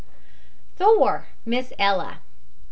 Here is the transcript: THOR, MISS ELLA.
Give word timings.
THOR, 0.77 1.27
MISS 1.45 1.73
ELLA. 1.77 2.21